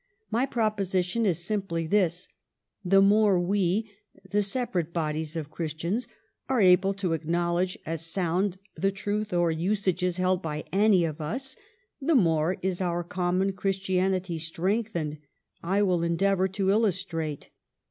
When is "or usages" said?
9.31-10.17